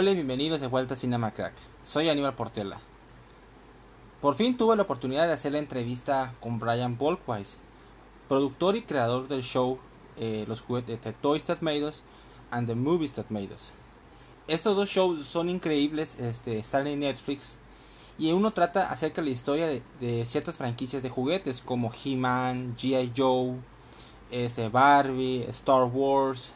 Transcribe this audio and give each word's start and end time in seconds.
Hola 0.00 0.12
y 0.12 0.14
bienvenidos 0.14 0.60
de 0.60 0.68
vuelta 0.68 0.94
a 0.94 0.96
Cinema 0.96 1.34
Crack. 1.34 1.54
Soy 1.82 2.08
Aníbal 2.08 2.36
Portela. 2.36 2.78
Por 4.20 4.36
fin 4.36 4.56
tuve 4.56 4.76
la 4.76 4.84
oportunidad 4.84 5.26
de 5.26 5.32
hacer 5.32 5.50
la 5.50 5.58
entrevista 5.58 6.34
con 6.38 6.60
Brian 6.60 6.96
Bolkwise, 6.96 7.56
productor 8.28 8.76
y 8.76 8.82
creador 8.82 9.26
del 9.26 9.42
show 9.42 9.80
eh, 10.16 10.44
Los 10.46 10.60
juguetes 10.60 11.00
The 11.00 11.14
Toys 11.14 11.42
That 11.42 11.62
Made 11.62 11.84
Us 11.84 12.04
and 12.52 12.68
The 12.68 12.76
Movies 12.76 13.14
That 13.14 13.24
Made 13.30 13.52
Us. 13.52 13.72
Estos 14.46 14.76
dos 14.76 14.88
shows 14.88 15.26
son 15.26 15.50
increíbles, 15.50 16.16
este, 16.20 16.58
están 16.58 16.86
en 16.86 17.00
Netflix 17.00 17.56
y 18.20 18.30
uno 18.30 18.52
trata 18.52 18.92
acerca 18.92 19.20
de 19.20 19.26
la 19.26 19.34
historia 19.34 19.66
de, 19.66 20.24
ciertas 20.26 20.56
franquicias 20.56 21.02
de 21.02 21.10
juguetes 21.10 21.60
como 21.60 21.90
He-Man, 21.92 22.76
G.I. 22.76 23.14
Joe, 23.16 23.56
este, 24.30 24.68
Barbie, 24.68 25.44
Star 25.48 25.82
Wars, 25.92 26.52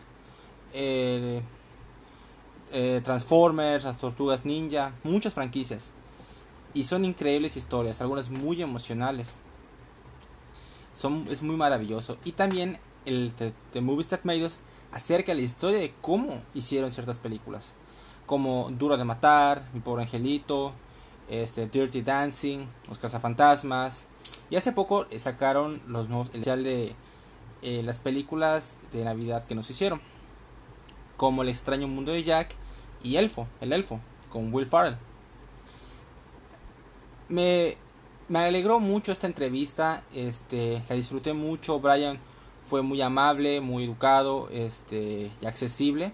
eh, 0.75 1.43
eh, 2.73 3.01
Transformers, 3.05 3.85
las 3.85 3.99
Tortugas 3.99 4.45
Ninja, 4.45 4.93
muchas 5.05 5.35
franquicias. 5.35 5.91
Y 6.75 6.85
son 6.85 7.05
increíbles 7.05 7.57
historias, 7.57 8.01
algunas 8.01 8.31
muy 8.31 8.63
emocionales. 8.63 9.39
Son, 10.95 11.27
es 11.31 11.43
muy 11.43 11.57
maravilloso. 11.57 12.17
Y 12.25 12.33
también 12.33 12.79
el 13.05 13.33
The, 13.73 13.81
Movies 13.81 14.09
That 14.09 14.21
Made 14.25 14.47
Us 14.47 14.61
acerca 14.91 15.35
la 15.35 15.43
historia 15.43 15.79
de 15.81 15.95
cómo 16.01 16.43
hicieron 16.55 16.93
ciertas 16.93 17.19
películas. 17.19 17.75
Como 18.25 18.71
Duro 18.71 18.97
de 18.97 19.05
Matar, 19.05 19.69
Mi 19.75 19.81
Pobre 19.81 20.05
Angelito, 20.05 20.73
este, 21.29 21.67
Dirty 21.67 22.01
Dancing, 22.01 22.67
Los 22.89 22.99
Cazafantasmas. 22.99 24.07
Y 24.49 24.57
hace 24.57 24.73
poco 24.73 25.07
sacaron 25.17 25.83
los 25.87 26.09
nuevos, 26.09 26.29
el 26.29 26.41
especial 26.41 26.65
de 26.65 26.95
eh, 27.61 27.83
las 27.83 27.99
películas 27.99 28.77
de 28.93 29.05
Navidad 29.05 29.47
que 29.47 29.55
nos 29.55 29.69
hicieron. 29.69 30.01
Como 31.19 31.43
El 31.43 31.51
extraño 31.51 31.87
mundo 31.87 32.13
de 32.13 32.25
Jack 32.25 32.57
y 33.03 33.17
Elfo, 33.17 33.47
el 33.61 33.73
Elfo, 33.73 34.01
con 34.31 34.53
Will 34.53 34.67
Farrell. 34.67 34.97
Me, 37.29 37.77
me 38.29 38.41
alegró 38.41 38.81
mucho 38.81 39.13
esta 39.13 39.27
entrevista, 39.27 40.03
este, 40.15 40.83
la 40.89 40.97
disfruté 40.97 41.33
mucho, 41.33 41.81
Brian 41.81 42.19
fue 42.65 42.83
muy 42.83 43.01
amable, 43.03 43.61
muy 43.61 43.85
educado, 43.85 44.49
este, 44.51 45.31
y 45.41 45.47
accesible. 45.47 46.13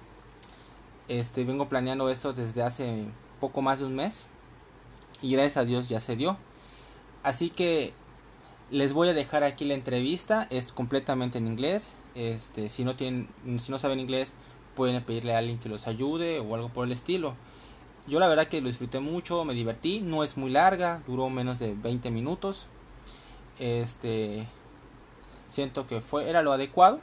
Este, 1.09 1.45
vengo 1.45 1.69
planeando 1.69 2.11
esto 2.11 2.33
desde 2.33 2.63
hace 2.63 3.05
poco 3.41 3.63
más 3.63 3.79
de 3.79 3.87
un 3.87 3.95
mes 3.95 4.29
y 5.23 5.33
gracias 5.33 5.57
a 5.57 5.65
Dios 5.65 5.89
ya 5.89 6.01
se 6.01 6.17
dio. 6.17 6.37
Así 7.23 7.51
que 7.51 7.93
les 8.71 8.93
voy 8.93 9.09
a 9.09 9.15
dejar 9.15 9.45
aquí 9.45 9.65
la 9.65 9.75
entrevista, 9.75 10.47
es 10.51 10.73
completamente 10.73 11.39
en 11.39 11.47
inglés. 11.47 11.95
Este, 12.15 12.69
si 12.69 12.85
no 12.85 12.97
tienen 12.97 13.29
si 13.59 13.71
no 13.71 13.79
saben 13.79 14.01
inglés, 14.01 14.35
pueden 14.79 15.03
pedirle 15.03 15.35
a 15.35 15.39
alguien 15.39 15.59
que 15.59 15.69
los 15.69 15.89
ayude 15.89 16.39
o 16.39 16.55
algo 16.55 16.69
por 16.69 16.87
el 16.87 16.93
estilo. 16.93 17.35
Yo 18.07 18.21
la 18.21 18.29
verdad 18.29 18.47
que 18.47 18.61
lo 18.61 18.69
disfruté 18.69 19.01
mucho, 19.01 19.45
me 19.45 19.53
divertí, 19.53 19.99
no 20.01 20.23
es 20.23 20.37
muy 20.37 20.53
larga, 20.53 21.03
duró 21.05 21.29
menos 21.31 21.59
de 21.59 21.75
20 21.75 22.13
minutos. 22.13 22.69
Este 23.59 24.47
siento 25.49 25.89
que 25.89 26.01
fue 26.01 26.31
era 26.31 26.43
lo 26.43 26.53
adecuado. 26.53 27.01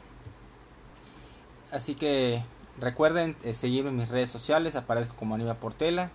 Así 1.70 1.96
que 1.96 2.42
recuerden 2.80 3.36
eh, 3.44 3.54
seguirme 3.54 3.90
en 3.90 3.98
mis 3.98 4.08
redes 4.08 4.30
sociales, 4.30 4.78
aparezco 4.78 5.18
como 5.18 5.36
Aníbal 5.36 5.58
Portela, 5.58 6.12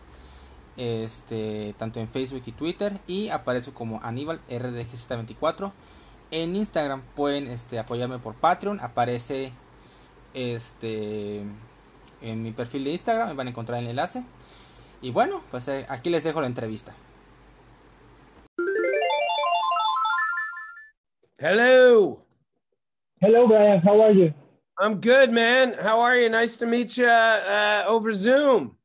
este 0.78 1.75
tanto 1.76 2.00
en 2.00 2.09
Facebook 2.09 2.43
y 2.47 2.53
Twitter 2.53 2.99
y 3.06 3.28
aparezco 3.28 3.75
como 3.75 4.00
Aníbal 4.03 4.41
RDG24. 4.49 5.72
En 6.31 6.56
Instagram 6.56 7.03
pueden 7.15 7.49
este, 7.49 7.78
apoyarme 7.78 8.19
por 8.19 8.34
Patreon, 8.34 8.81
aparece 8.81 9.53
este 10.35 11.43
en 12.23 12.43
mi 12.43 12.53
perfil 12.53 12.85
de 12.85 12.91
Instagram 12.93 13.29
me 13.29 13.35
van 13.35 13.47
a 13.47 13.51
encontrar 13.51 13.79
el 13.79 13.89
enlace. 13.89 14.23
Y 15.03 15.11
bueno 15.11 15.43
pues 15.51 15.69
eh, 15.69 15.87
aquí 15.89 16.11
les 16.11 16.25
dejo 16.25 16.41
la 16.41 16.47
entrevista. 16.47 16.93
Hello. 21.39 22.23
Hello 23.21 23.49
Brian. 23.49 23.81
How 23.83 24.03
are 24.03 24.15
you 24.15 24.33
I'm 24.79 25.01
good 25.01 25.31
man. 25.31 25.75
How 25.75 26.01
are 26.01 26.17
you 26.17 26.29
nice 26.29 26.57
to 26.59 26.67
meet 26.67 26.97
you 26.97 27.07
uh, 27.07 27.85
over 27.87 28.12
Zoom. 28.12 28.77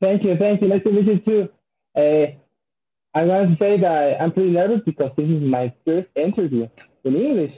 Thank 0.00 0.24
you 0.24 0.36
thank 0.36 0.60
you. 0.60 0.68
Nice 0.68 0.82
to 0.84 0.92
meet 0.92 1.06
you 1.06 1.18
too. 1.18 1.48
Uh, 1.94 2.32
I 3.14 3.24
want 3.24 3.50
to 3.50 3.56
say 3.58 3.80
that 3.80 4.20
I'm 4.20 4.32
pretty 4.32 4.50
nervous 4.50 4.82
because 4.84 5.10
this 5.16 5.26
is 5.26 5.42
my 5.42 5.72
first 5.86 6.08
interview 6.16 6.68
in 7.04 7.16
English 7.16 7.54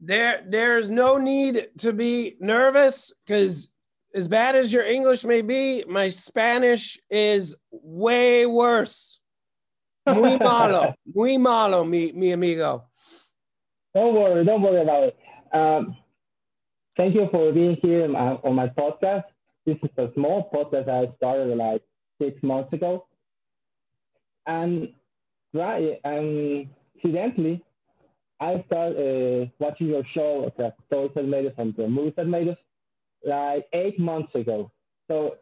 there 0.00 0.44
there's 0.48 0.88
no 0.88 1.16
need 1.16 1.68
to 1.78 1.92
be 1.92 2.36
nervous 2.40 3.12
because 3.26 3.70
as 4.14 4.28
bad 4.28 4.54
as 4.54 4.72
your 4.72 4.84
english 4.84 5.24
may 5.24 5.42
be 5.42 5.84
my 5.88 6.08
spanish 6.08 6.98
is 7.10 7.56
way 7.70 8.46
worse. 8.46 9.18
Muy 10.06 10.36
malo 10.40 10.94
muy 11.14 11.36
malo 11.36 11.84
mi, 11.84 12.12
mi 12.12 12.32
amigo. 12.32 12.84
Don't 13.94 14.14
worry 14.14 14.44
don't 14.44 14.62
worry 14.62 14.82
about 14.82 15.04
it. 15.04 15.16
Um, 15.52 15.96
thank 16.96 17.14
you 17.14 17.28
for 17.30 17.52
being 17.52 17.76
here 17.82 18.04
on 18.04 18.12
my, 18.12 18.20
on 18.44 18.54
my 18.54 18.68
podcast. 18.68 19.24
This 19.66 19.76
is 19.82 19.90
a 19.98 20.08
small 20.14 20.48
podcast 20.54 20.88
i 20.88 21.12
started 21.16 21.56
like 21.56 21.82
six 22.20 22.40
months 22.42 22.72
ago. 22.72 23.06
And 24.46 24.88
right 25.52 25.98
and 26.04 26.68
incidentally 26.94 27.64
I 28.40 28.62
started 28.66 29.48
uh, 29.48 29.50
watching 29.58 29.88
your 29.88 30.04
show, 30.14 30.52
the 30.56 30.72
stories 30.86 31.10
that 31.16 31.24
made 31.24 31.46
us 31.46 31.52
and 31.58 31.74
the 31.76 31.88
movies 31.88 32.14
that 32.16 32.26
made 32.26 32.48
us, 32.48 32.56
like 33.24 33.66
eight 33.72 33.98
months 33.98 34.32
ago. 34.34 34.70
So 35.08 35.36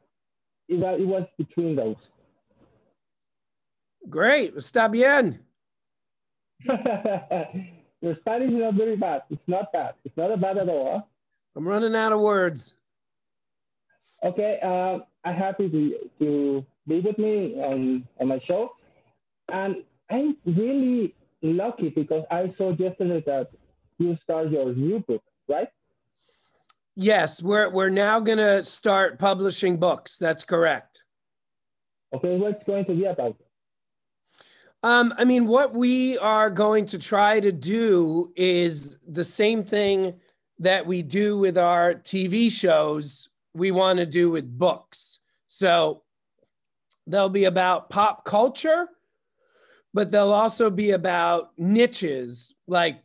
it 0.68 0.78
was, 0.78 0.98
it 1.00 1.06
was 1.06 1.26
between 1.36 1.76
those. 1.76 1.96
Great. 4.08 4.56
Está 4.56 4.90
bien. 4.90 5.40
your 8.00 8.16
Spanish 8.20 8.50
is 8.50 8.58
not 8.58 8.74
very 8.74 8.96
bad. 8.96 9.22
It's 9.30 9.42
not 9.46 9.72
bad. 9.72 9.94
It's 10.04 10.16
not 10.16 10.40
bad 10.40 10.58
at 10.58 10.68
all. 10.68 10.92
Huh? 10.94 11.02
I'm 11.56 11.68
running 11.68 11.94
out 11.94 12.12
of 12.12 12.20
words. 12.20 12.74
Okay. 14.24 14.58
Uh, 14.62 14.98
I'm 15.24 15.34
happy 15.34 15.68
to, 15.68 15.98
to 16.20 16.66
be 16.86 17.00
with 17.00 17.18
me 17.18 17.54
on, 17.56 18.06
on 18.20 18.28
my 18.28 18.40
show. 18.46 18.70
And 19.52 19.76
I'm 20.08 20.36
really 20.46 21.14
lucky 21.42 21.90
because 21.90 22.24
I 22.30 22.52
saw 22.56 22.70
yesterday 22.76 23.22
that 23.26 23.50
you 23.98 24.16
start 24.22 24.50
your 24.50 24.74
new 24.74 25.00
book, 25.00 25.22
right? 25.48 25.68
Yes, 26.94 27.42
we're 27.42 27.68
we're 27.70 27.90
now 27.90 28.20
going 28.20 28.38
to 28.38 28.62
start 28.62 29.18
publishing 29.18 29.76
books. 29.76 30.16
That's 30.16 30.44
correct. 30.44 31.02
Okay, 32.14 32.36
what's 32.36 32.64
going 32.64 32.86
to 32.86 32.94
be 32.94 33.04
about? 33.04 33.36
Um, 34.82 35.12
I 35.18 35.24
mean, 35.24 35.46
what 35.46 35.74
we 35.74 36.16
are 36.18 36.48
going 36.48 36.86
to 36.86 36.98
try 36.98 37.40
to 37.40 37.52
do 37.52 38.32
is 38.36 38.98
the 39.08 39.24
same 39.24 39.64
thing 39.64 40.14
that 40.58 40.86
we 40.86 41.02
do 41.02 41.38
with 41.38 41.58
our 41.58 41.94
TV 41.94 42.50
shows. 42.50 43.28
We 43.52 43.72
want 43.72 43.98
to 43.98 44.06
do 44.06 44.30
with 44.30 44.58
books. 44.58 45.18
So 45.48 46.02
they'll 47.06 47.28
be 47.28 47.44
about 47.44 47.90
pop 47.90 48.24
culture 48.24 48.88
but 49.96 50.10
they'll 50.10 50.34
also 50.34 50.68
be 50.68 50.90
about 50.90 51.52
niches, 51.56 52.54
like 52.68 53.02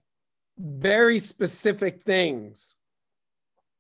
very 0.57 1.19
specific 1.19 2.03
things 2.03 2.75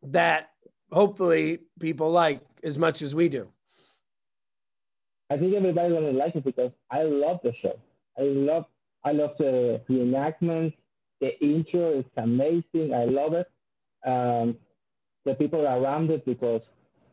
that 0.01 0.51
hopefully 0.93 1.59
people 1.77 2.09
like 2.09 2.39
as 2.63 2.77
much 2.77 3.01
as 3.01 3.13
we 3.13 3.27
do. 3.27 3.49
I 5.29 5.35
think 5.35 5.53
everybody's 5.53 5.91
gonna 5.91 6.11
like 6.13 6.37
it 6.37 6.45
because 6.45 6.71
I 6.89 7.03
love 7.03 7.41
the 7.43 7.51
show. 7.61 7.77
I 8.17 8.21
love 8.21 8.63
I 9.03 9.11
love 9.11 9.31
the 9.37 9.81
reenactments. 9.89 10.73
The 11.19 11.37
intro 11.43 11.99
is 11.99 12.05
amazing. 12.15 12.93
I 12.93 13.03
love 13.03 13.33
it. 13.33 13.47
Um, 14.05 14.55
the 15.25 15.33
people 15.33 15.67
around 15.67 16.11
it 16.11 16.25
because 16.25 16.61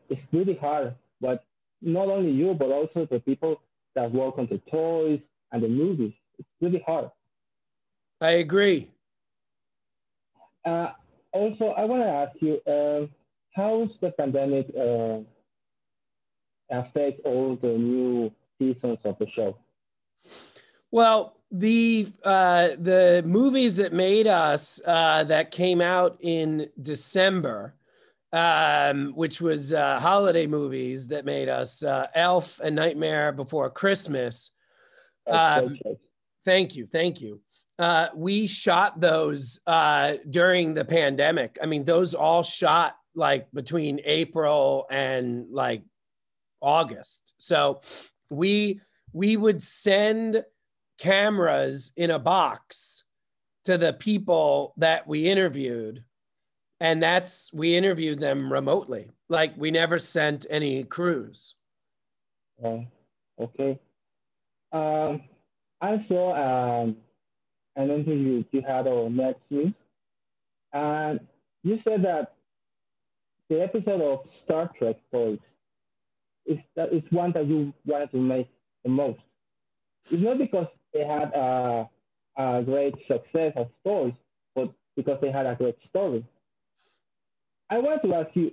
it's 0.09 0.21
really 0.31 0.55
hard. 0.55 0.95
But 1.19 1.43
not 1.81 2.07
only 2.07 2.31
you, 2.31 2.53
but 2.53 2.69
also 2.71 3.05
the 3.11 3.19
people 3.19 3.61
that 3.95 4.09
work 4.13 4.37
on 4.37 4.47
the 4.49 4.61
toys, 4.71 5.19
and 5.51 5.63
the 5.63 5.67
movies. 5.67 6.13
It's 6.37 6.47
really 6.61 6.83
hard. 6.85 7.09
I 8.21 8.31
agree. 8.31 8.89
Uh, 10.65 10.89
also, 11.31 11.69
I 11.69 11.85
want 11.85 12.03
to 12.03 12.09
ask 12.09 12.35
you, 12.41 12.59
uh, 12.71 13.07
how's 13.53 13.89
the 14.01 14.11
pandemic 14.11 14.67
uh, 14.77 15.19
affect 16.69 17.21
all 17.25 17.57
the 17.61 17.77
new 17.77 18.31
seasons 18.57 18.97
of 19.05 19.17
the 19.19 19.27
show? 19.35 19.57
Well, 20.91 21.37
the 21.51 22.07
uh, 22.23 22.69
the 22.77 23.23
movies 23.25 23.75
that 23.77 23.93
made 23.93 24.27
us 24.27 24.79
uh, 24.85 25.23
that 25.25 25.51
came 25.51 25.81
out 25.81 26.17
in 26.19 26.69
December, 26.81 27.75
um, 28.33 29.13
which 29.15 29.41
was 29.41 29.73
uh, 29.73 29.99
holiday 29.99 30.45
movies 30.45 31.07
that 31.07 31.25
made 31.25 31.49
us 31.49 31.83
uh, 31.83 32.07
Elf 32.13 32.59
and 32.63 32.75
Nightmare 32.75 33.31
Before 33.31 33.69
Christmas. 33.69 34.51
Um, 35.29 35.77
thank 36.45 36.75
you. 36.75 36.87
Thank 36.87 37.21
you. 37.21 37.41
Uh, 37.77 38.09
we 38.15 38.45
shot 38.45 38.99
those 38.99 39.59
uh, 39.65 40.15
during 40.29 40.73
the 40.73 40.83
pandemic. 40.83 41.57
I 41.61 41.65
mean, 41.65 41.85
those 41.85 42.13
all 42.13 42.43
shot 42.43 42.95
like 43.15 43.47
between 43.53 44.01
April 44.03 44.85
and 44.91 45.45
like 45.49 45.83
August. 46.61 47.33
So 47.37 47.81
we 48.29 48.81
we 49.13 49.37
would 49.37 49.61
send 49.61 50.43
cameras 50.99 51.91
in 51.95 52.11
a 52.11 52.19
box 52.19 53.03
to 53.65 53.77
the 53.77 53.93
people 53.93 54.73
that 54.77 55.07
we 55.07 55.29
interviewed 55.29 56.03
and 56.81 57.01
that's 57.01 57.51
we 57.53 57.75
interviewed 57.75 58.19
them 58.19 58.51
remotely 58.51 59.09
like 59.29 59.53
we 59.57 59.71
never 59.71 59.97
sent 59.97 60.45
any 60.49 60.83
crews 60.83 61.55
Oh, 62.63 62.83
okay. 63.39 63.79
Um, 64.71 65.21
I 65.81 66.05
saw 66.07 66.81
um, 66.83 66.97
an 67.75 67.89
interview 67.89 68.43
you 68.51 68.61
had 68.67 68.87
on 68.87 69.15
News, 69.49 69.73
and 70.73 71.19
you 71.63 71.79
said 71.83 72.03
that 72.03 72.35
the 73.49 73.61
episode 73.61 74.01
of 74.01 74.19
Star 74.43 74.69
Trek 74.77 74.97
Toys 75.11 75.39
is 76.45 76.57
that 76.75 76.93
is 76.93 77.03
one 77.09 77.31
that 77.33 77.47
you 77.47 77.73
wanted 77.85 78.11
to 78.11 78.17
make 78.17 78.49
the 78.83 78.89
most. 78.89 79.19
It's 80.11 80.21
not 80.23 80.37
because 80.37 80.67
they 80.93 81.05
had 81.05 81.31
a, 81.33 81.89
a 82.37 82.63
great 82.63 82.95
success 83.07 83.53
as 83.55 83.67
toys, 83.83 84.13
but 84.55 84.71
because 84.95 85.19
they 85.21 85.31
had 85.31 85.45
a 85.45 85.55
great 85.55 85.77
story. 85.89 86.25
I 87.69 87.77
want 87.77 88.01
to 88.03 88.13
ask 88.15 88.29
you, 88.33 88.51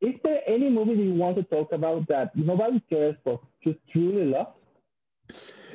is 0.00 0.14
there 0.22 0.40
any 0.46 0.68
movie 0.68 0.92
you 1.02 1.14
want 1.14 1.36
to 1.36 1.42
talk 1.44 1.72
about 1.72 2.06
that 2.08 2.34
nobody 2.36 2.80
cares 2.90 3.16
for, 3.24 3.40
just 3.64 3.78
truly 3.92 4.26
love? 4.26 4.48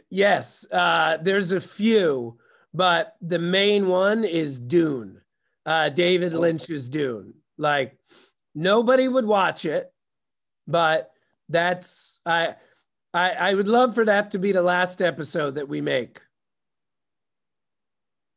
Yes, 0.10 0.66
uh, 0.72 1.18
there's 1.22 1.52
a 1.52 1.62
few, 1.62 2.38
but 2.74 3.16
the 3.22 3.40
main 3.40 3.88
one 3.88 4.24
is 4.24 4.60
Dune, 4.60 5.22
uh, 5.66 5.90
David 5.90 6.34
Lynch's 6.34 6.90
Dune. 6.90 7.34
Like 7.58 7.98
nobody 8.54 9.08
would 9.08 9.26
watch 9.26 9.66
it, 9.66 9.92
but 10.68 11.12
that's 11.50 12.20
I, 12.26 12.56
I 13.14 13.32
I 13.32 13.54
would 13.54 13.68
love 13.68 13.96
for 13.96 14.06
that 14.06 14.32
to 14.32 14.40
be 14.40 14.52
the 14.52 14.64
last 14.64 15.02
episode 15.02 15.56
that 15.56 15.68
we 15.68 15.82
make. 15.82 16.22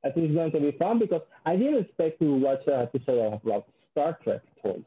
I 0.04 0.10
think 0.10 0.26
it's 0.26 0.34
going 0.34 0.52
to 0.52 0.60
be 0.60 0.78
fun 0.78 0.98
because 0.98 1.22
I 1.44 1.56
didn't 1.56 1.84
expect 1.84 2.20
to 2.20 2.34
watch 2.34 2.62
an 2.66 2.74
episode 2.74 3.32
of 3.32 3.44
like 3.44 3.64
Star 3.90 4.16
Trek 4.22 4.42
toys. 4.62 4.82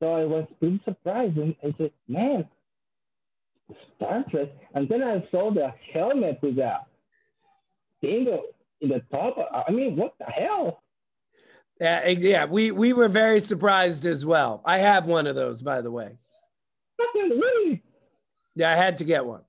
So 0.00 0.12
I 0.12 0.24
was 0.24 0.46
pretty 0.60 0.80
surprised 0.84 1.36
and 1.38 1.56
I 1.64 1.74
said, 1.78 1.90
man, 2.06 2.46
Star 3.98 4.24
And 4.74 4.88
then 4.88 5.02
I 5.02 5.26
saw 5.30 5.50
the 5.52 5.72
helmet 5.92 6.38
with 6.40 6.56
the 6.56 6.72
thing 8.00 8.38
in 8.80 8.88
the 8.88 9.02
top. 9.10 9.36
I 9.68 9.70
mean, 9.70 9.96
what 9.96 10.14
the 10.18 10.26
hell? 10.26 10.82
Yeah, 11.80 12.08
yeah, 12.08 12.44
we 12.44 12.72
we 12.72 12.92
were 12.92 13.08
very 13.08 13.40
surprised 13.40 14.04
as 14.04 14.26
well. 14.26 14.62
I 14.64 14.78
have 14.78 15.06
one 15.06 15.26
of 15.26 15.36
those, 15.36 15.62
by 15.62 15.80
the 15.80 15.90
way. 15.90 16.18
Really. 17.14 17.82
Yeah, 18.56 18.72
I 18.72 18.74
had 18.74 18.98
to 18.98 19.04
get 19.04 19.24
one. 19.24 19.42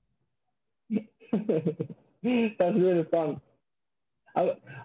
That's 0.90 2.76
really 2.76 3.04
fun. 3.10 3.40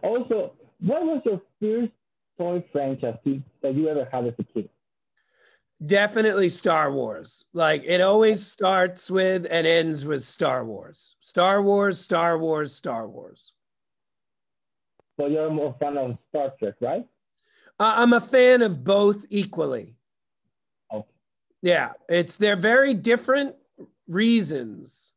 Also, 0.02 0.54
what 0.80 1.04
was 1.04 1.22
your 1.26 1.42
first 1.62 1.92
toy 2.38 2.64
franchise 2.72 3.18
that 3.62 3.76
you 3.76 3.90
ever 3.90 4.08
had 4.12 4.26
as 4.26 4.34
a 4.40 4.44
kid? 4.44 4.70
Definitely 5.84 6.50
Star 6.50 6.92
Wars. 6.92 7.46
Like 7.54 7.84
it 7.86 8.02
always 8.02 8.46
starts 8.46 9.12
with 9.12 9.46
and 9.50 9.68
ends 9.68 10.06
with 10.06 10.24
Star 10.24 10.64
Wars. 10.66 11.16
Star 11.20 11.62
Wars, 11.62 12.00
Star 12.00 12.38
Wars, 12.38 12.74
Star 12.74 13.08
Wars. 13.08 13.52
So 15.20 15.28
you're 15.28 15.50
more 15.50 15.76
fan 15.80 15.98
of 15.98 16.18
Star 16.30 16.54
Trek, 16.60 16.76
right? 16.82 17.08
Uh, 17.80 17.94
I'm 17.98 18.14
a 18.14 18.22
fan 18.22 18.62
of 18.62 18.84
both 18.84 19.26
equally. 19.30 19.96
Okay. 20.94 21.08
Yeah, 21.62 21.92
it's 22.08 22.38
they're 22.38 22.56
very 22.56 22.94
different 22.94 23.56
reasons, 24.08 25.12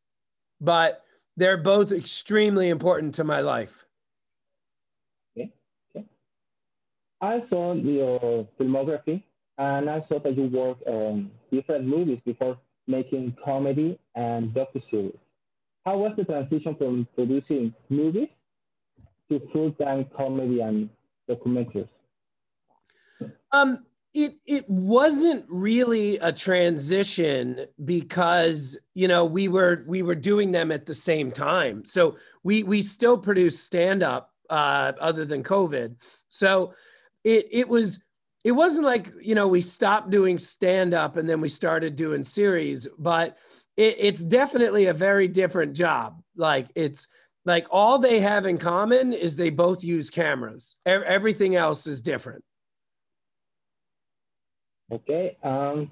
but 0.59 1.03
they're 1.37 1.57
both 1.57 1.93
extremely 1.93 2.67
important 2.67 3.15
to 3.15 3.23
my 3.23 3.39
life. 3.39 3.85
Okay. 5.37 5.51
okay. 5.95 6.05
I 7.21 7.43
saw 7.49 7.73
your 7.73 8.47
filmography 8.59 9.23
and 9.59 9.89
I 9.89 10.03
saw 10.07 10.19
that 10.19 10.37
you 10.37 10.45
work 10.45 10.77
on 10.87 11.29
different 11.51 11.85
movies 11.85 12.19
before 12.25 12.57
making 12.87 13.35
comedy 13.43 13.99
and 14.15 14.53
docuseries. 14.53 15.19
How 15.85 15.97
was 15.97 16.13
the 16.17 16.23
transition 16.23 16.75
from 16.75 17.07
producing 17.13 17.73
movies 17.89 18.29
to 19.29 19.41
full-time 19.51 20.05
comedy 20.15 20.61
and 20.61 20.89
documentaries? 21.29 21.89
Um, 23.51 23.85
it 24.13 24.37
it 24.47 24.67
wasn't 24.67 25.45
really 25.49 26.17
a 26.17 26.31
transition 26.31 27.65
because 27.85 28.77
you 28.95 29.07
know 29.07 29.25
we 29.25 29.47
were 29.49 29.83
we 29.87 30.01
were 30.01 30.15
doing 30.15 30.51
them 30.51 30.71
at 30.71 30.85
the 30.85 30.95
same 30.95 31.31
time. 31.31 31.85
So 31.85 32.17
we 32.43 32.63
we 32.63 32.81
still 32.81 33.17
produce 33.17 33.59
stand 33.59 34.01
up 34.01 34.33
uh, 34.49 34.93
other 34.99 35.25
than 35.25 35.43
COVID. 35.43 35.95
So 36.27 36.73
it 37.23 37.47
it 37.51 37.67
was 37.67 38.03
it 38.49 38.55
wasn't 38.55 38.83
like 38.83 39.11
you 39.21 39.35
know 39.35 39.47
we 39.47 39.61
stopped 39.61 40.09
doing 40.09 40.39
stand 40.39 40.95
up 40.95 41.17
and 41.17 41.29
then 41.29 41.39
we 41.39 41.49
started 41.49 41.95
doing 41.95 42.23
series, 42.23 42.87
but 42.97 43.37
it, 43.77 43.95
it's 43.99 44.23
definitely 44.23 44.87
a 44.87 44.93
very 44.93 45.27
different 45.27 45.75
job. 45.75 46.19
Like 46.35 46.65
it's 46.73 47.07
like 47.45 47.67
all 47.69 47.99
they 47.99 48.19
have 48.21 48.47
in 48.47 48.57
common 48.57 49.13
is 49.13 49.35
they 49.35 49.51
both 49.51 49.83
use 49.83 50.09
cameras. 50.09 50.75
E- 50.87 51.05
everything 51.17 51.57
else 51.57 51.85
is 51.85 52.01
different. 52.01 52.43
Okay. 54.91 55.37
Um, 55.43 55.91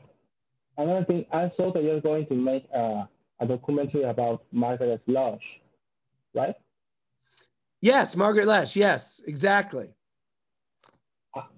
another 0.79 1.05
thing, 1.05 1.27
I 1.31 1.51
saw 1.57 1.71
that 1.73 1.83
you're 1.83 2.01
going 2.01 2.25
to 2.25 2.33
make 2.33 2.65
a, 2.73 3.07
a 3.39 3.45
documentary 3.45 4.01
about 4.01 4.45
Margaret 4.51 5.03
Loesch, 5.07 5.45
right? 6.33 6.55
Yes, 7.81 8.15
Margaret 8.15 8.47
Loesch 8.47 8.75
Yes, 8.75 9.21
exactly. 9.27 9.89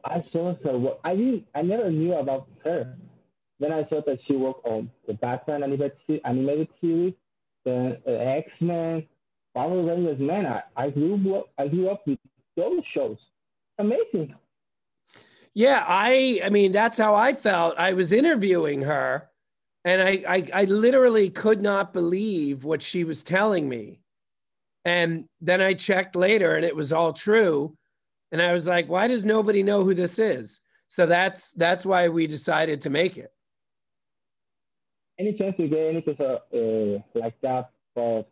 I, 0.05 0.23
saw 0.31 0.55
her. 0.63 0.77
wo- 0.77 0.99
I 1.03 1.15
didn't. 1.15 1.45
I 1.55 1.61
never 1.61 1.91
knew 1.91 2.13
about 2.13 2.47
her. 2.63 2.95
Then 3.59 3.73
I 3.73 3.87
saw 3.89 4.01
that 4.05 4.19
she 4.27 4.35
worked 4.35 4.65
on 4.65 4.89
the 5.07 5.13
Batman 5.13 5.63
animated, 5.63 5.97
animated 6.25 6.69
series, 6.79 7.13
the 7.65 7.99
uh, 8.07 8.11
X 8.11 8.49
Men, 8.61 9.05
Power 9.55 9.83
Rangers. 9.83 10.19
Man, 10.19 10.45
I, 10.45 10.61
I 10.75 10.89
grew 10.89 11.35
up. 11.35 11.49
I 11.57 11.67
grew 11.67 11.89
up 11.89 12.05
with 12.07 12.19
those 12.55 12.81
shows. 12.93 13.17
Amazing. 13.79 14.35
Yeah, 15.53 15.83
I 15.87 16.41
I 16.43 16.49
mean 16.49 16.71
that's 16.71 16.97
how 16.97 17.15
I 17.15 17.33
felt. 17.33 17.77
I 17.77 17.93
was 17.93 18.11
interviewing 18.11 18.81
her 18.81 19.29
and 19.83 20.01
I 20.01 20.23
I, 20.27 20.47
I 20.53 20.63
literally 20.65 21.29
could 21.29 21.61
not 21.61 21.93
believe 21.93 22.63
what 22.63 22.81
she 22.81 23.03
was 23.03 23.23
telling 23.23 23.67
me. 23.67 23.99
And 24.85 25.25
then 25.41 25.61
I 25.61 25.73
checked 25.73 26.15
later 26.15 26.55
and 26.55 26.65
it 26.65 26.75
was 26.75 26.93
all 26.93 27.13
true. 27.13 27.75
And 28.31 28.41
I 28.41 28.53
was 28.53 28.67
like, 28.67 28.87
why 28.87 29.07
does 29.07 29.25
nobody 29.25 29.63
know 29.63 29.83
who 29.83 29.93
this 29.93 30.19
is? 30.19 30.61
So 30.87 31.05
that's 31.05 31.51
that's 31.53 31.85
why 31.85 32.09
we 32.09 32.27
decided 32.27 32.81
to 32.81 32.89
make 32.89 33.17
it. 33.17 33.31
Any 35.19 35.33
chance 35.33 35.55
you 35.57 35.67
get 35.67 35.79
any 35.79 35.97
episode 35.97 36.39
uh, 36.53 37.19
like 37.19 37.39
that 37.41 37.71
for, 37.93 38.25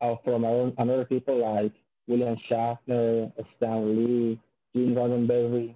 uh, 0.00 0.16
from 0.24 0.44
our 0.44 0.50
own, 0.50 0.74
another 0.76 1.04
people 1.04 1.38
like 1.40 1.72
William 2.08 2.36
Shatner, 2.50 3.32
Stan 3.56 3.96
Lee, 3.96 4.40
Gene 4.74 4.94
Roddenberry? 4.94 5.74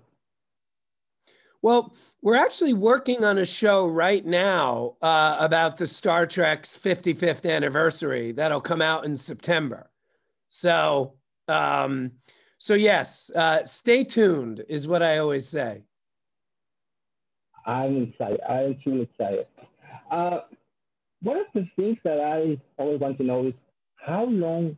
Well, 1.62 1.94
we're 2.22 2.36
actually 2.36 2.72
working 2.72 3.24
on 3.24 3.38
a 3.38 3.44
show 3.44 3.86
right 3.86 4.24
now 4.24 4.96
uh, 5.02 5.36
about 5.38 5.76
the 5.78 5.86
Star 5.86 6.26
Trek's 6.26 6.76
55th 6.76 7.48
anniversary 7.48 8.32
that'll 8.32 8.62
come 8.62 8.80
out 8.80 9.04
in 9.04 9.16
September. 9.16 9.90
So, 10.48 11.14
um, 11.48 12.12
so 12.60 12.74
yes, 12.74 13.30
uh, 13.34 13.64
stay 13.64 14.04
tuned 14.04 14.62
is 14.68 14.86
what 14.86 15.02
I 15.02 15.16
always 15.16 15.48
say. 15.48 15.82
I'm 17.64 18.02
excited. 18.02 18.40
I'm 18.46 18.76
truly 18.82 19.08
excited. 19.10 19.46
Uh, 20.10 20.40
one 21.22 21.38
of 21.38 21.46
the 21.54 21.66
things 21.74 21.96
that 22.04 22.20
I 22.20 22.60
always 22.76 23.00
want 23.00 23.16
to 23.16 23.24
know 23.24 23.46
is 23.46 23.54
how 23.96 24.26
long 24.26 24.76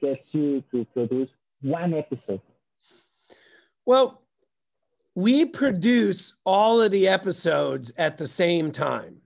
gets 0.00 0.22
you 0.30 0.62
to 0.70 0.84
produce 0.94 1.28
one 1.62 1.94
episode? 1.94 2.40
Well, 3.86 4.22
we 5.16 5.46
produce 5.46 6.34
all 6.44 6.80
of 6.80 6.92
the 6.92 7.08
episodes 7.08 7.92
at 7.98 8.18
the 8.18 8.28
same 8.28 8.70
time. 8.70 9.16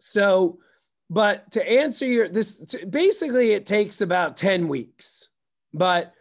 So, 0.00 0.58
but 1.08 1.50
to 1.52 1.66
answer 1.66 2.04
your 2.04 2.28
this 2.28 2.74
basically 2.90 3.52
it 3.52 3.64
takes 3.64 4.02
about 4.02 4.36
10 4.36 4.68
weeks, 4.68 5.28
but 5.72 6.12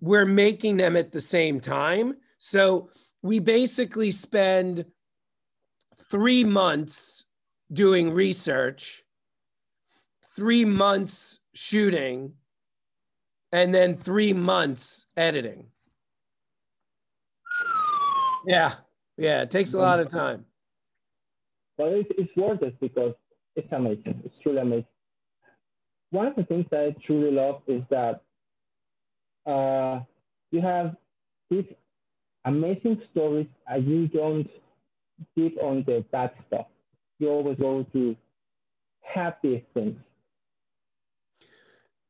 we're 0.00 0.24
making 0.24 0.76
them 0.76 0.96
at 0.96 1.12
the 1.12 1.20
same 1.20 1.60
time. 1.60 2.16
So, 2.38 2.90
we 3.22 3.40
basically 3.40 4.10
spend 4.10 4.84
3 6.10 6.44
months 6.44 7.24
doing 7.72 8.12
research, 8.12 9.02
3 10.36 10.64
months 10.64 11.40
shooting, 11.54 12.32
and 13.52 13.74
then 13.74 13.96
3 13.96 14.32
months 14.32 15.06
editing. 15.16 15.66
Yeah, 18.46 18.74
yeah, 19.16 19.42
it 19.42 19.50
takes 19.50 19.74
a 19.74 19.78
lot 19.78 19.98
of 19.98 20.08
time. 20.08 20.46
But 21.76 21.88
it's, 21.88 22.10
it's 22.16 22.36
worth 22.36 22.62
it 22.62 22.78
because 22.80 23.14
it's 23.56 23.72
amazing. 23.72 24.22
It's 24.24 24.34
truly 24.42 24.58
amazing. 24.58 24.86
One 26.10 26.26
of 26.26 26.36
the 26.36 26.44
things 26.44 26.66
I 26.72 26.94
truly 27.04 27.32
love 27.32 27.62
is 27.66 27.82
that 27.90 28.22
uh, 29.48 30.00
you 30.50 30.60
have 30.60 30.96
these 31.50 31.64
amazing 32.44 33.00
stories 33.10 33.46
and 33.66 33.86
you 33.86 34.08
don't 34.08 34.48
deep 35.36 35.56
on 35.62 35.82
the 35.86 36.04
bad 36.12 36.32
stuff. 36.46 36.66
You 37.18 37.30
always 37.30 37.58
go 37.58 37.84
to 37.92 38.16
happy 39.00 39.64
things. 39.74 39.96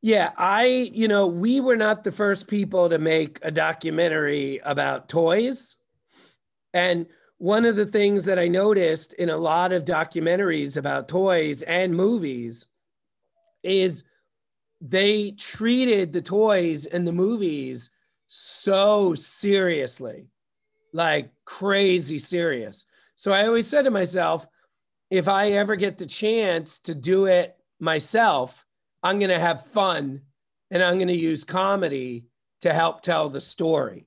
Yeah, 0.01 0.31
I, 0.37 0.65
you 0.93 1.07
know, 1.07 1.27
we 1.27 1.59
were 1.59 1.75
not 1.75 2.03
the 2.03 2.11
first 2.11 2.47
people 2.47 2.89
to 2.89 2.97
make 2.97 3.39
a 3.41 3.51
documentary 3.51 4.59
about 4.63 5.09
toys. 5.09 5.75
And 6.73 7.05
one 7.37 7.65
of 7.65 7.75
the 7.75 7.85
things 7.85 8.23
that 8.25 8.39
I 8.39 8.47
noticed 8.47 9.13
in 9.13 9.29
a 9.29 9.37
lot 9.37 9.73
of 9.73 9.83
documentaries 9.83 10.77
about 10.77 11.09
toys 11.09 11.63
and 11.63 11.95
movies 11.95 12.67
is 13.63 14.05
they 14.81 15.31
treated 15.31 16.13
the 16.13 16.21
toys 16.21 16.85
and 16.85 17.07
the 17.07 17.11
movies 17.11 17.89
so 18.27 19.13
seriously, 19.13 20.27
like 20.93 21.31
crazy 21.45 22.19
serious. 22.19 22.85
So 23.15 23.31
I 23.31 23.45
always 23.45 23.67
said 23.67 23.83
to 23.83 23.91
myself, 23.91 24.47
if 25.09 25.27
I 25.27 25.51
ever 25.51 25.75
get 25.75 25.97
the 25.97 26.05
chance 26.05 26.79
to 26.79 26.95
do 26.95 27.25
it 27.25 27.57
myself, 27.79 28.65
I'm 29.03 29.19
going 29.19 29.31
to 29.31 29.39
have 29.39 29.65
fun 29.67 30.21
and 30.71 30.83
I'm 30.83 30.95
going 30.95 31.07
to 31.07 31.17
use 31.17 31.43
comedy 31.43 32.25
to 32.61 32.73
help 32.73 33.01
tell 33.01 33.29
the 33.29 33.41
story. 33.41 34.05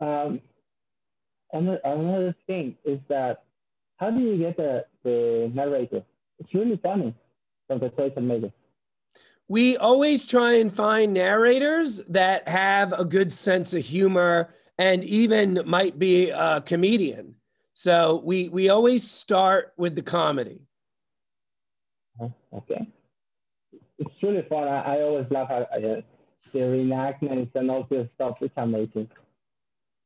Um, 0.00 0.40
another, 1.52 1.80
another 1.84 2.34
thing 2.46 2.76
is 2.84 2.98
that 3.08 3.44
how 3.96 4.10
do 4.10 4.20
you 4.20 4.36
get 4.38 4.56
the, 4.56 4.84
the 5.04 5.50
narrator? 5.54 6.02
It's 6.40 6.54
really 6.54 6.78
funny 6.82 7.14
from 7.68 7.78
the 7.78 8.12
and 8.16 8.26
Mega. 8.26 8.52
We 9.48 9.76
always 9.76 10.26
try 10.26 10.54
and 10.54 10.72
find 10.72 11.12
narrators 11.12 11.98
that 12.08 12.48
have 12.48 12.92
a 12.92 13.04
good 13.04 13.32
sense 13.32 13.74
of 13.74 13.84
humor 13.84 14.54
and 14.78 15.04
even 15.04 15.60
might 15.66 15.98
be 15.98 16.30
a 16.30 16.62
comedian. 16.62 17.34
So 17.74 18.22
we 18.24 18.48
we 18.48 18.68
always 18.68 19.08
start 19.08 19.72
with 19.76 19.94
the 19.94 20.02
comedy. 20.02 20.60
Okay, 22.52 22.86
it's 23.98 24.22
really 24.22 24.42
fun. 24.48 24.68
I, 24.68 24.96
I 24.96 25.02
always 25.02 25.26
love 25.30 25.50
uh, 25.50 25.64
the 25.72 26.58
reenactments 26.58 27.54
and 27.54 27.70
all 27.70 27.86
this 27.90 28.08
stuff. 28.14 28.36
It's 28.40 28.52
amazing. 28.56 29.08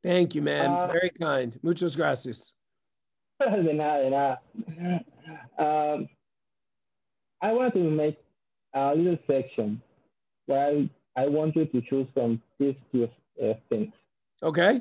Thank 0.03 0.35
you, 0.35 0.43
man. 0.43 0.71
Uh, 0.71 0.87
Very 0.89 1.11
kind. 1.11 1.59
Muchas 1.63 1.97
gracias. 1.97 2.53
de 3.41 3.73
nada, 3.73 4.03
de 4.03 4.11
nada. 4.11 5.05
Um, 5.59 6.09
I 7.41 7.53
want 7.53 7.75
to 7.75 7.91
make 7.91 8.19
a 8.75 8.95
little 8.95 9.19
section 9.27 9.81
where 10.47 10.67
I, 10.67 10.91
I 11.17 11.27
want 11.27 11.57
you 11.57 11.67
to 11.67 11.81
choose 11.83 12.07
from 12.15 12.41
these 12.59 12.75
two 12.93 13.09
uh, 13.43 13.55
things. 13.69 13.93
Okay. 14.43 14.81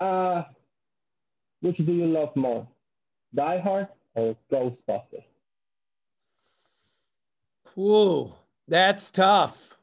Uh, 0.00 0.42
which 1.60 1.76
do 1.78 1.92
you 1.92 2.06
love 2.06 2.34
more, 2.36 2.66
Die 3.34 3.60
Hard 3.60 3.88
or 4.14 4.36
Ghostbusters? 4.52 5.24
Whoa, 7.74 8.34
that's 8.68 9.10
tough. 9.10 9.74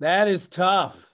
That 0.00 0.28
is 0.28 0.48
tough. 0.48 1.10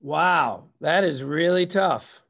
Wow, 0.00 0.64
that 0.80 1.04
is 1.04 1.22
really 1.22 1.66
tough. 1.66 2.21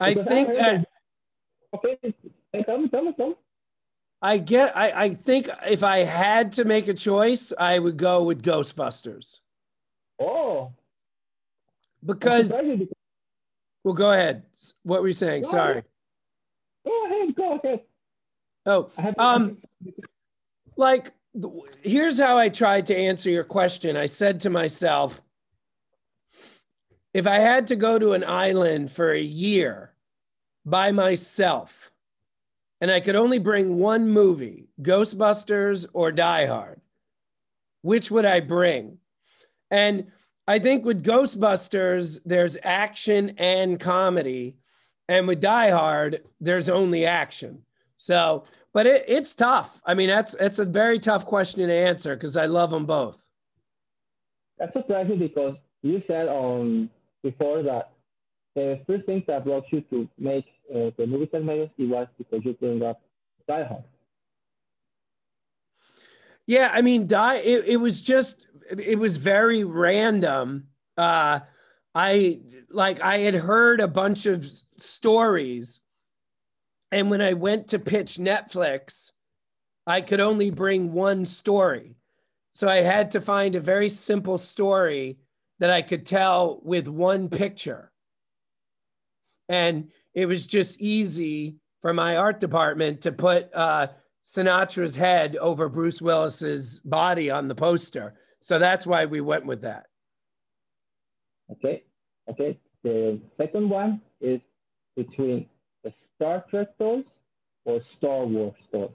I 0.00 0.14
think. 0.14 0.50
I, 0.50 0.84
okay, 1.74 1.96
tell 2.64 2.78
me, 2.78 2.88
tell 2.88 3.02
me, 3.02 3.12
tell 3.12 3.28
me. 3.28 3.34
I 4.22 4.38
get. 4.38 4.76
I, 4.76 4.90
I 4.90 5.14
think 5.14 5.48
if 5.66 5.84
I 5.84 5.98
had 5.98 6.52
to 6.52 6.64
make 6.64 6.88
a 6.88 6.94
choice, 6.94 7.52
I 7.58 7.78
would 7.78 7.96
go 7.96 8.22
with 8.24 8.42
Ghostbusters. 8.42 9.38
Oh. 10.18 10.72
Because. 12.04 12.56
Well, 13.82 13.94
go 13.94 14.12
ahead. 14.12 14.42
What 14.82 15.00
were 15.00 15.08
you 15.08 15.14
saying? 15.14 15.42
Go 15.44 15.50
Sorry. 15.50 15.72
Ahead. 15.72 15.84
Go 16.84 17.06
ahead. 17.06 17.34
Go 17.34 17.60
ahead. 17.62 17.80
Oh, 18.66 18.90
um, 19.18 19.56
like 20.76 21.12
here's 21.82 22.18
how 22.18 22.38
I 22.38 22.48
tried 22.48 22.86
to 22.88 22.96
answer 22.96 23.30
your 23.30 23.44
question. 23.44 23.96
I 23.96 24.06
said 24.06 24.40
to 24.40 24.50
myself, 24.50 25.22
if 27.14 27.26
I 27.26 27.38
had 27.38 27.66
to 27.68 27.76
go 27.76 27.98
to 27.98 28.12
an 28.12 28.24
island 28.24 28.90
for 28.90 29.12
a 29.12 29.20
year 29.20 29.89
by 30.70 30.92
myself, 30.92 31.90
and 32.80 32.90
I 32.90 33.00
could 33.00 33.16
only 33.16 33.38
bring 33.38 33.78
one 33.78 34.08
movie, 34.08 34.68
Ghostbusters 34.80 35.86
or 35.92 36.12
Die 36.12 36.46
Hard, 36.46 36.80
which 37.82 38.10
would 38.10 38.24
I 38.24 38.40
bring? 38.40 38.98
And 39.70 40.10
I 40.48 40.58
think 40.58 40.84
with 40.84 41.04
Ghostbusters, 41.04 42.20
there's 42.24 42.56
action 42.62 43.34
and 43.38 43.78
comedy. 43.78 44.56
And 45.08 45.28
with 45.28 45.40
Die 45.40 45.70
Hard, 45.70 46.22
there's 46.40 46.68
only 46.68 47.04
action. 47.04 47.62
So, 47.98 48.44
but 48.72 48.86
it, 48.86 49.04
it's 49.06 49.34
tough. 49.34 49.82
I 49.84 49.94
mean, 49.94 50.08
that's 50.08 50.34
it's 50.34 50.58
a 50.58 50.64
very 50.64 50.98
tough 50.98 51.26
question 51.26 51.66
to 51.68 51.74
answer 51.74 52.16
because 52.16 52.36
I 52.36 52.46
love 52.46 52.70
them 52.70 52.86
both. 52.86 53.26
That's 54.58 54.72
surprising 54.72 55.18
because 55.18 55.56
you 55.82 56.02
said 56.06 56.28
on 56.28 56.90
before 57.22 57.62
that 57.62 57.92
the 58.60 58.80
first 58.86 59.06
thing 59.06 59.22
that 59.26 59.44
brought 59.44 59.64
you 59.72 59.80
to 59.90 60.08
make 60.18 60.46
uh, 60.74 60.90
the 60.96 61.06
movie 61.06 61.26
Terminators 61.26 61.70
it 61.78 61.84
was 61.84 62.06
because 62.18 62.44
you 62.44 62.52
bring 62.54 62.82
up 62.82 63.00
Die 63.48 63.64
Hard. 63.64 63.84
Yeah, 66.46 66.70
I 66.72 66.82
mean, 66.82 67.06
Die. 67.06 67.36
It, 67.36 67.64
it 67.66 67.76
was 67.76 68.02
just 68.02 68.48
it 68.68 68.98
was 68.98 69.16
very 69.16 69.64
random. 69.64 70.68
Uh, 70.96 71.40
I 71.94 72.40
like 72.70 73.00
I 73.00 73.18
had 73.18 73.34
heard 73.34 73.80
a 73.80 73.88
bunch 73.88 74.26
of 74.26 74.44
stories 74.76 75.80
and 76.92 77.10
when 77.10 77.20
I 77.20 77.34
went 77.34 77.68
to 77.68 77.78
pitch 77.78 78.16
Netflix, 78.16 79.12
I 79.86 80.00
could 80.00 80.20
only 80.20 80.50
bring 80.50 80.92
one 80.92 81.24
story. 81.24 81.96
So 82.50 82.68
I 82.68 82.76
had 82.76 83.12
to 83.12 83.20
find 83.20 83.54
a 83.54 83.60
very 83.60 83.88
simple 83.88 84.38
story 84.38 85.18
that 85.60 85.70
I 85.70 85.82
could 85.82 86.04
tell 86.04 86.60
with 86.64 86.88
one 86.88 87.28
picture. 87.28 87.89
And 89.50 89.90
it 90.14 90.26
was 90.26 90.46
just 90.46 90.80
easy 90.80 91.56
for 91.82 91.92
my 91.92 92.16
art 92.16 92.38
department 92.38 93.00
to 93.00 93.10
put 93.10 93.52
uh, 93.52 93.88
Sinatra's 94.24 94.94
head 94.94 95.36
over 95.36 95.68
Bruce 95.68 96.00
Willis's 96.00 96.78
body 96.80 97.30
on 97.30 97.48
the 97.48 97.54
poster. 97.54 98.14
So 98.38 98.60
that's 98.60 98.86
why 98.86 99.06
we 99.06 99.20
went 99.20 99.44
with 99.44 99.62
that. 99.62 99.86
Okay. 101.50 101.82
Okay. 102.30 102.58
The 102.84 103.20
second 103.36 103.68
one 103.68 104.00
is 104.20 104.40
between 104.96 105.46
the 105.82 105.92
Star 106.14 106.44
Trek 106.48 106.68
stores 106.76 107.04
or 107.64 107.80
Star 107.98 108.24
Wars 108.24 108.54
stores? 108.68 108.94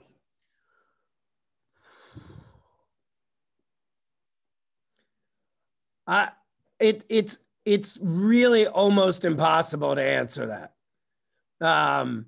I 6.06 6.30
it 6.78 7.04
it's 7.08 7.38
it's 7.66 7.98
really 8.00 8.68
almost 8.68 9.24
impossible 9.24 9.96
to 9.96 10.02
answer 10.02 10.46
that. 10.46 10.72
Um, 11.60 12.26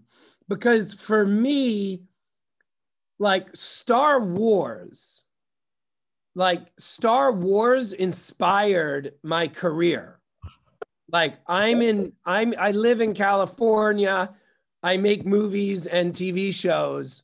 because 0.49 0.95
for 0.95 1.25
me, 1.25 2.03
like 3.21 3.55
Star 3.55 4.21
Wars, 4.21 5.23
like 6.35 6.73
Star 6.79 7.33
Wars 7.33 7.93
inspired 7.93 9.15
my 9.23 9.47
career. 9.49 10.21
Like 11.11 11.39
I'm 11.47 11.83
in 11.83 12.13
I'm 12.25 12.55
I 12.59 12.73
live 12.73 13.01
in 13.01 13.15
California. 13.15 14.35
I 14.83 14.97
make 14.97 15.25
movies 15.25 15.87
and 15.87 16.13
TV 16.13 16.53
shows 16.53 17.23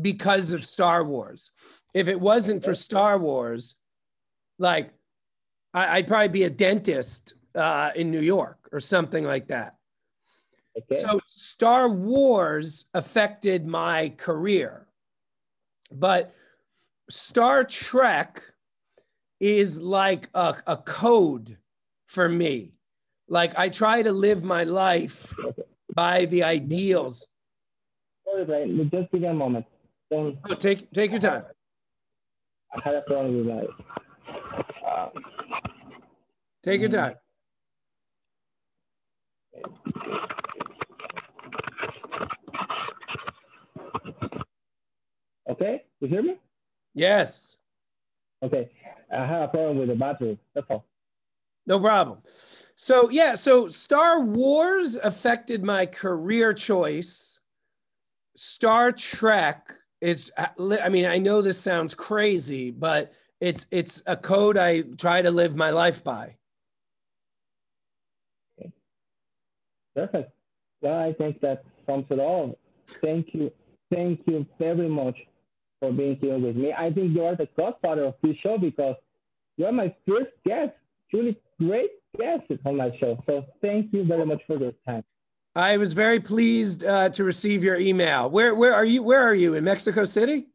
because 0.00 0.52
of 0.52 0.64
Star 0.64 1.04
Wars. 1.04 1.50
If 1.94 2.08
it 2.08 2.20
wasn't 2.20 2.64
for 2.64 2.74
Star 2.74 3.18
Wars, 3.18 3.76
like 4.58 4.92
I, 5.74 5.96
would 5.96 6.06
probably 6.06 6.28
be 6.28 6.44
a 6.44 6.50
dentist 6.50 7.34
uh, 7.54 7.90
in 7.96 8.10
New 8.10 8.20
York 8.20 8.68
or 8.72 8.80
something 8.80 9.24
like 9.24 9.48
that. 9.48 9.76
Okay. 10.76 11.00
So 11.00 11.20
Star 11.26 11.88
Wars 11.88 12.86
affected 12.94 13.66
my 13.66 14.10
career, 14.16 14.88
but 15.92 16.34
Star 17.10 17.64
Trek 17.64 18.42
is 19.40 19.80
like 19.80 20.28
a, 20.34 20.56
a 20.66 20.76
code 20.76 21.58
for 22.06 22.28
me. 22.28 22.72
Like 23.28 23.56
I 23.58 23.68
try 23.68 24.02
to 24.02 24.12
live 24.12 24.42
my 24.42 24.64
life 24.64 25.32
by 25.94 26.24
the 26.26 26.42
ideals. 26.42 27.26
Sorry, 28.24 28.44
Brian, 28.44 28.90
just 28.90 29.12
give 29.12 29.20
me 29.20 29.28
a 29.28 29.34
moment. 29.34 29.66
Don't, 30.10 30.38
oh, 30.48 30.54
take 30.54 30.90
take 30.92 31.10
your 31.10 31.20
time. 31.20 31.44
I 32.74 32.80
had 32.84 32.94
a 32.96 33.02
problem 33.02 33.36
with 33.36 33.46
my. 33.46 33.62
Uh, 34.86 35.08
Take 36.64 36.80
your 36.80 36.88
time. 36.88 37.14
Okay, 45.48 45.84
you 46.00 46.08
hear 46.08 46.22
me? 46.22 46.36
Yes, 46.94 47.58
Okay, 48.42 48.70
I 49.10 49.24
have 49.24 49.42
a 49.42 49.48
problem 49.48 49.78
with 49.78 49.88
the 49.88 49.94
battery. 49.94 50.38
That's 50.54 50.66
all. 50.68 50.84
no 51.66 51.80
problem. 51.80 52.18
So, 52.76 53.08
yeah, 53.08 53.34
so 53.34 53.68
Star 53.68 54.20
Wars 54.20 54.96
affected 54.96 55.64
my 55.64 55.86
career 55.86 56.52
choice. 56.52 57.40
Star 58.36 58.92
Trek 58.92 59.72
is 60.02 60.30
I 60.36 60.88
mean, 60.90 61.06
I 61.06 61.16
know 61.16 61.40
this 61.40 61.58
sounds 61.58 61.94
crazy, 61.94 62.70
but 62.70 63.12
it's 63.40 63.66
it's 63.70 64.02
a 64.06 64.16
code 64.16 64.58
I 64.58 64.82
try 64.98 65.22
to 65.22 65.30
live 65.30 65.56
my 65.56 65.70
life 65.70 66.04
by. 66.04 66.36
Perfect. 69.94 70.32
Well, 70.80 70.98
I 70.98 71.12
think 71.12 71.40
that 71.40 71.64
sums 71.86 72.06
it 72.10 72.18
all. 72.18 72.58
Thank 73.00 73.28
you. 73.32 73.50
Thank 73.90 74.20
you 74.26 74.46
very 74.58 74.88
much 74.88 75.16
for 75.80 75.92
being 75.92 76.16
here 76.16 76.38
with 76.38 76.56
me. 76.56 76.72
I 76.76 76.92
think 76.92 77.14
you 77.14 77.24
are 77.24 77.36
the 77.36 77.48
godfather 77.56 78.04
of 78.04 78.14
this 78.22 78.36
show 78.42 78.58
because 78.58 78.96
you 79.56 79.66
are 79.66 79.72
my 79.72 79.94
first 80.06 80.30
guest, 80.44 80.72
truly 81.10 81.38
great 81.60 81.90
guest 82.18 82.44
on 82.64 82.76
my 82.76 82.90
show. 82.98 83.22
So 83.26 83.44
thank 83.62 83.92
you 83.92 84.04
very 84.04 84.26
much 84.26 84.42
for 84.46 84.58
your 84.58 84.72
time. 84.86 85.04
I 85.56 85.76
was 85.76 85.92
very 85.92 86.18
pleased 86.18 86.84
uh, 86.84 87.10
to 87.10 87.22
receive 87.22 87.62
your 87.62 87.76
email. 87.78 88.28
Where 88.28 88.54
where 88.56 88.74
are 88.74 88.84
you? 88.84 89.02
Where 89.04 89.22
are 89.22 89.34
you 89.34 89.54
in 89.54 89.62
Mexico 89.62 90.04
City? 90.04 90.48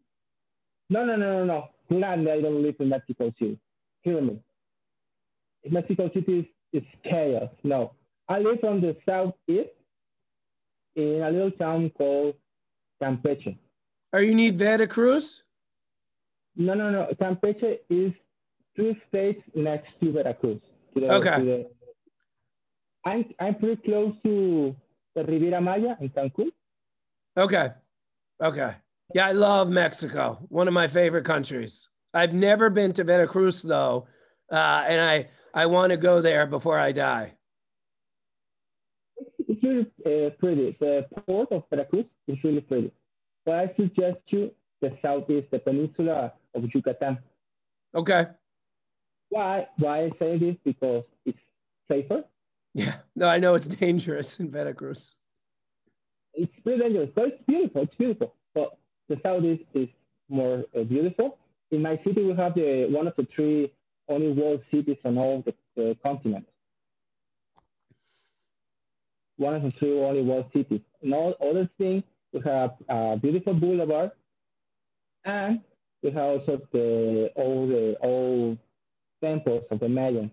No, 0.90 1.06
no, 1.06 1.16
no, 1.16 1.46
no, 1.46 1.46
no. 1.46 1.68
Glad 1.90 2.28
I 2.28 2.42
don't 2.42 2.62
live 2.62 2.76
in 2.80 2.90
Mexico 2.90 3.32
City. 3.40 3.58
Hear 4.02 4.22
me. 4.22 4.40
Mexico 5.70 6.10
City 6.14 6.40
is, 6.40 6.82
is 6.82 6.84
chaos. 7.04 7.50
No, 7.64 7.94
I 8.30 8.40
live 8.40 8.64
on 8.64 8.80
the 8.82 8.96
southeast 9.08 9.70
in 10.96 11.22
a 11.24 11.32
little 11.32 11.52
town 11.52 11.90
called 11.98 12.36
Campeche. 13.02 13.58
Are 14.14 14.22
you 14.22 14.36
near 14.36 14.52
Veracruz? 14.52 15.44
No, 16.56 16.74
no, 16.76 16.90
no. 16.92 17.08
Campeche 17.20 17.80
is 17.90 18.12
two 18.76 18.96
states 19.08 19.42
next 19.56 19.90
to 20.02 20.12
Veracruz. 20.12 20.62
To 20.94 21.00
the, 21.00 21.14
Okay. 21.14 21.38
to 21.38 21.44
the- 21.46 21.70
I'm, 23.06 23.26
I'm 23.40 23.56
pretty 23.56 23.82
close 23.82 24.14
to 24.26 24.76
the 25.16 25.24
Riviera 25.24 25.62
Maya 25.62 25.96
in 26.02 26.10
Cancun. 26.10 26.50
Okay. 27.38 27.70
Okay. 28.42 28.72
Yeah, 29.16 29.28
I 29.28 29.32
love 29.32 29.70
Mexico. 29.70 30.38
One 30.50 30.68
of 30.68 30.74
my 30.74 30.88
favorite 30.88 31.26
countries. 31.26 31.90
I've 32.14 32.34
never 32.34 32.70
been 32.70 32.94
to 32.94 33.04
Veracruz 33.04 33.62
though, 33.62 34.08
uh, 34.52 34.84
and 34.88 35.00
I 35.02 35.30
I 35.54 35.66
want 35.68 35.92
to 35.92 35.98
go 35.98 36.22
there 36.22 36.46
before 36.46 36.78
I 36.78 36.92
die. 36.92 37.34
Really 39.70 39.92
uh, 40.06 40.30
pretty. 40.40 40.78
The 40.80 41.06
port 41.28 41.52
of 41.52 41.64
Veracruz 41.70 42.06
is 42.28 42.38
really 42.44 42.62
pretty. 42.62 42.92
But 43.46 43.56
I 43.56 43.74
suggest 43.76 44.18
you 44.28 44.52
the 44.82 44.98
southeast, 45.02 45.48
the 45.52 45.60
peninsula 45.60 46.34
of 46.56 46.64
Yucatan. 46.74 47.20
Okay. 47.94 48.26
Why? 49.30 49.68
Why 49.78 50.06
I 50.06 50.12
say 50.18 50.38
this? 50.38 50.56
Because 50.64 51.04
it's 51.26 51.38
safer. 51.90 52.24
Yeah. 52.74 52.96
No, 53.16 53.28
I 53.28 53.40
know 53.40 53.56
it's 53.56 53.68
dangerous 53.68 54.40
in 54.40 54.50
Veracruz. 54.50 55.18
It's 56.34 56.52
pretty 56.64 56.80
dangerous, 56.80 57.10
but 57.16 57.26
it's 57.26 57.44
beautiful. 57.48 57.82
It's 57.84 57.96
beautiful. 57.96 58.34
But 58.56 58.78
the 59.08 59.20
southeast 59.24 59.64
is 59.74 59.90
more 60.30 60.64
uh, 60.76 60.84
beautiful. 60.84 61.38
In 61.72 61.82
my 61.82 62.00
city, 62.04 62.24
we 62.24 62.34
have 62.36 62.56
the 62.56 62.88
one 62.90 63.08
of 63.08 63.16
the 63.18 63.28
three 63.36 63.72
only 64.08 64.32
world 64.32 64.62
cities 64.72 64.98
on 65.06 65.18
all 65.18 65.44
the, 65.46 65.54
the 65.76 65.98
continent. 66.02 66.46
One 69.40 69.56
of 69.56 69.64
the 69.64 69.72
three 69.80 69.98
only 69.98 70.22
world 70.22 70.46
cities. 70.54 70.82
All 71.12 71.34
other 71.42 71.70
things, 71.78 72.04
we 72.34 72.42
have 72.46 72.72
a 72.90 73.18
beautiful 73.18 73.54
boulevard, 73.54 74.12
and 75.24 75.62
we 76.04 76.12
have 76.12 76.24
also 76.24 76.62
the 76.74 77.32
all 77.36 77.66
the 77.66 77.96
old 78.04 78.58
temples 79.24 79.64
of 79.72 79.80
the 79.80 79.88
Mayans. 79.88 80.32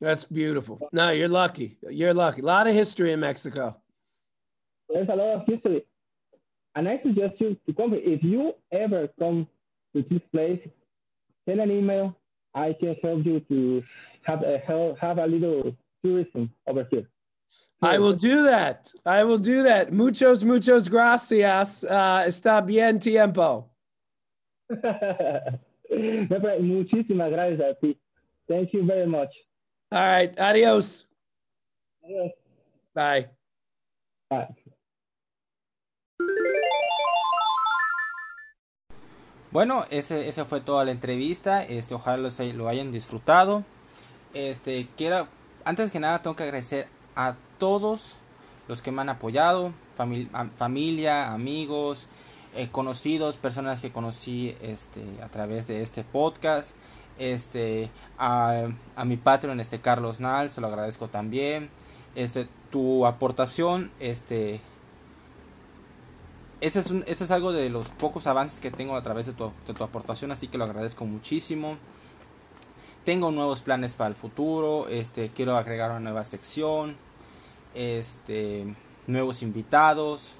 That's 0.00 0.24
beautiful. 0.26 0.88
No, 0.92 1.10
you're 1.10 1.28
lucky. 1.28 1.78
You're 1.88 2.12
lucky. 2.12 2.42
A 2.42 2.44
lot 2.44 2.66
of 2.66 2.74
history 2.74 3.12
in 3.12 3.20
Mexico. 3.20 3.76
there's 4.88 5.08
a 5.08 5.14
lot 5.14 5.34
of 5.36 5.42
history. 5.46 5.84
And 6.74 6.88
I 6.88 7.00
suggest 7.02 7.40
you 7.40 7.56
to 7.66 7.72
come. 7.72 7.94
If 7.94 8.22
you 8.22 8.54
ever 8.72 9.08
come 9.18 9.46
to 9.94 10.02
this 10.10 10.20
place, 10.32 10.60
send 11.48 11.60
an 11.60 11.70
email. 11.70 12.16
I 12.54 12.74
can 12.78 12.94
help 13.02 13.24
you 13.24 13.40
to 13.48 13.82
have 14.24 14.42
a 14.42 14.58
help, 14.58 14.98
have 14.98 15.18
a 15.18 15.26
little 15.26 15.74
tourism 16.04 16.50
over 16.66 16.86
here. 16.90 17.06
I 17.84 17.98
will 17.98 18.12
do 18.14 18.44
that. 18.44 18.92
I 19.04 19.24
will 19.24 19.38
do 19.38 19.64
that. 19.64 19.90
Muchos, 19.90 20.44
muchos 20.44 20.88
gracias. 20.88 21.82
Uh, 21.84 22.22
está 22.26 22.60
bien 22.64 23.00
tiempo. 23.00 23.68
Muchísimas 25.90 27.30
gracias 27.30 27.60
a 27.60 27.74
ti. 27.80 27.98
Thank 28.48 28.72
you 28.72 28.84
very 28.86 29.06
much. 29.06 29.30
All 29.90 29.98
right. 30.00 30.32
Adios. 30.38 31.06
Yes. 32.06 32.32
Bye. 32.94 33.28
Bye. 34.30 34.48
Bueno, 39.50 39.84
ese, 39.90 40.28
esa 40.28 40.44
fue 40.46 40.60
toda 40.60 40.84
la 40.84 40.92
entrevista. 40.92 41.62
Este, 41.62 41.94
ojalá 41.94 42.30
hay- 42.38 42.52
lo 42.52 42.68
hayan 42.68 42.90
disfrutado. 42.90 43.64
Este, 44.34 44.88
quiero, 44.96 45.28
antes 45.64 45.90
que 45.90 46.00
nada, 46.00 46.22
tengo 46.22 46.36
que 46.36 46.44
agradecer 46.44 46.86
a 47.16 47.34
todos 47.58 48.16
los 48.68 48.82
que 48.82 48.92
me 48.92 49.02
han 49.02 49.08
apoyado, 49.08 49.72
familia, 50.58 51.32
amigos, 51.32 52.06
eh, 52.54 52.68
conocidos, 52.70 53.36
personas 53.36 53.80
que 53.80 53.90
conocí 53.92 54.56
este, 54.60 55.02
a 55.22 55.28
través 55.28 55.66
de 55.66 55.82
este 55.82 56.04
podcast. 56.04 56.74
Este, 57.18 57.90
a, 58.18 58.64
a 58.96 59.04
mi 59.04 59.16
Patreon, 59.16 59.60
este 59.60 59.80
Carlos 59.80 60.18
Nal, 60.20 60.50
se 60.50 60.60
lo 60.60 60.66
agradezco 60.68 61.08
también. 61.08 61.68
Este, 62.14 62.48
tu 62.70 63.06
aportación, 63.06 63.90
este, 64.00 64.60
este 66.60 66.78
es, 66.78 66.90
un- 66.90 67.04
este 67.06 67.24
es 67.24 67.30
algo 67.30 67.52
de 67.52 67.68
los 67.70 67.88
pocos 67.88 68.26
avances 68.26 68.60
que 68.60 68.70
tengo 68.70 68.96
a 68.96 69.02
través 69.02 69.26
de 69.26 69.32
tu, 69.32 69.52
de 69.66 69.74
tu 69.74 69.84
aportación, 69.84 70.30
así 70.32 70.48
que 70.48 70.58
lo 70.58 70.64
agradezco 70.64 71.04
muchísimo. 71.04 71.76
Tengo 73.04 73.32
nuevos 73.32 73.62
planes 73.62 73.94
para 73.94 74.10
el 74.10 74.14
futuro, 74.14 74.88
este, 74.88 75.30
quiero 75.30 75.56
agregar 75.56 75.90
una 75.90 76.00
nueva 76.00 76.22
sección, 76.22 76.96
este, 77.74 78.76
nuevos 79.08 79.42
invitados, 79.42 80.34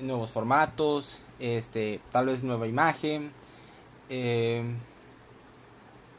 nuevos 0.00 0.30
formatos, 0.30 1.18
este, 1.40 2.00
tal 2.10 2.26
vez 2.26 2.42
nueva 2.42 2.66
imagen. 2.66 3.32
eh, 4.08 4.64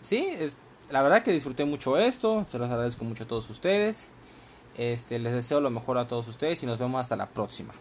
sí, 0.01 0.27
es, 0.37 0.57
la 0.91 1.01
verdad 1.01 1.23
que 1.23 1.31
disfruté 1.31 1.65
mucho 1.65 1.97
esto, 1.97 2.45
se 2.51 2.59
los 2.59 2.69
agradezco 2.69 3.03
mucho 3.05 3.23
a 3.23 3.27
todos 3.27 3.49
ustedes. 3.49 4.09
Este, 4.77 5.19
les 5.19 5.33
deseo 5.33 5.61
lo 5.61 5.69
mejor 5.69 5.97
a 5.97 6.07
todos 6.07 6.27
ustedes 6.27 6.61
y 6.61 6.65
nos 6.65 6.77
vemos 6.77 6.99
hasta 7.01 7.15
la 7.15 7.27
próxima. 7.27 7.73